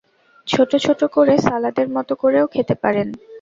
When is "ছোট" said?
0.47-0.71, 0.85-1.01